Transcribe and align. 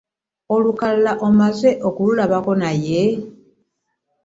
Olukalala 0.55 1.11
omaze 1.27 1.71
okululabako 1.87 2.51
naye? 2.61 3.03